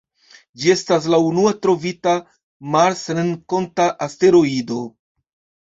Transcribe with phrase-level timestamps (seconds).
[0.61, 2.15] Ĝi estas la unua trovita
[2.77, 4.83] marsrenkonta asteroido.